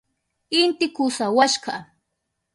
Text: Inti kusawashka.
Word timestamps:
Inti 0.59 0.87
kusawashka. 0.95 1.73